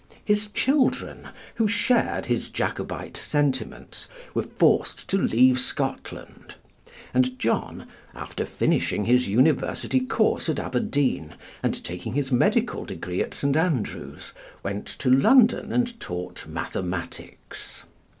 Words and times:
His 0.25 0.47
children, 0.49 1.27
who 1.53 1.67
shared 1.67 2.25
his 2.25 2.49
Jacobite 2.49 3.15
sentiments, 3.15 4.09
were 4.33 4.41
forced 4.57 5.07
to 5.09 5.17
leave 5.19 5.59
Scotland; 5.59 6.55
and 7.13 7.37
John, 7.37 7.85
after 8.15 8.43
finishing 8.43 9.05
his 9.05 9.27
university 9.27 9.99
course 9.99 10.49
at 10.49 10.57
Aberdeen, 10.57 11.35
and 11.61 11.83
taking 11.83 12.13
his 12.13 12.31
medical 12.31 12.83
degree 12.83 13.21
at 13.21 13.35
St. 13.35 13.55
Andrews, 13.55 14.33
went 14.63 14.87
to 14.87 15.11
London 15.11 15.71
and 15.71 15.99
taught 15.99 16.47
mathematics. 16.47 17.83